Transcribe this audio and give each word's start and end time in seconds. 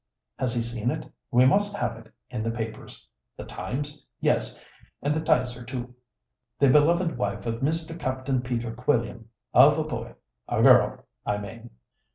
Has 0.39 0.55
he 0.55 0.63
seen 0.63 0.89
it? 0.89 1.05
We 1.29 1.45
must 1.45 1.75
have 1.75 1.95
it 1.95 2.11
in 2.31 2.41
the 2.41 2.49
papers. 2.49 3.07
The 3.37 3.43
Times? 3.45 4.03
Yes, 4.19 4.59
and 5.03 5.13
the 5.13 5.21
'Tiser 5.21 5.63
too. 5.63 5.93
'The 6.57 6.71
beloved 6.71 7.19
wife 7.19 7.45
of 7.45 7.59
Mr. 7.61 7.99
Capt'n 7.99 8.41
Peter 8.43 8.71
Quilliam, 8.73 9.25
of 9.53 9.77
a 9.77 9.83
boy 9.83 10.15
a 10.47 10.63
girl,' 10.63 11.05
I 11.23 11.37
mane. 11.37 11.69